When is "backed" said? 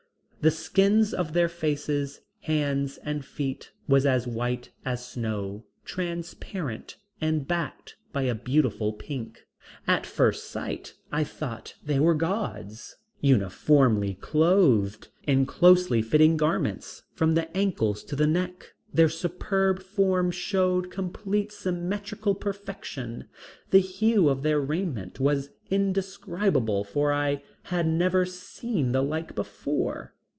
7.47-7.95